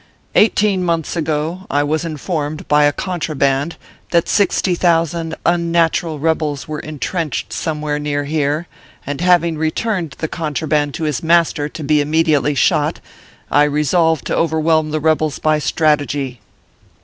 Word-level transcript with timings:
Eighteen 0.33 0.83
months 0.83 1.15
ago, 1.15 1.67
I 1.69 1.83
was 1.83 2.03
informed 2.03 2.67
by 2.67 2.85
a 2.85 2.91
contraband 2.91 3.75
that 4.09 4.27
sixty 4.27 4.73
thousand 4.73 5.35
unnatural 5.45 6.17
rebels 6.17 6.67
were 6.67 6.79
intrenched 6.79 7.53
somewhere 7.53 7.99
near 7.99 8.23
here, 8.23 8.65
and 9.05 9.21
having 9.21 9.59
returned 9.59 10.15
the 10.17 10.27
contraband 10.27 10.95
to 10.95 11.03
his 11.03 11.21
master, 11.21 11.69
to 11.69 11.83
be 11.83 12.01
immediately 12.01 12.55
shot, 12.55 12.99
I 13.51 13.65
resolved 13.65 14.25
to 14.25 14.35
overwhelm 14.35 14.89
the 14.89 14.99
rebels 14.99 15.37
by 15.37 15.59
strategy. 15.59 16.41